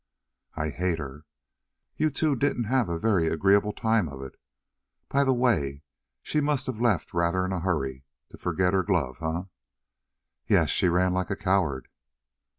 [0.55, 1.25] "I hate her!"
[1.95, 4.33] "You two didn't have a very agreeable time of it?
[5.09, 5.83] By the way,
[6.23, 9.43] she must have left in rather a hurry to forget her glove, eh?"
[10.47, 11.87] "Yes, she ran like a coward."